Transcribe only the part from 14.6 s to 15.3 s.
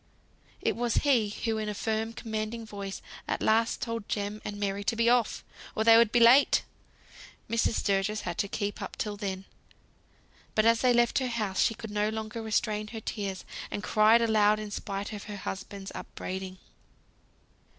spite of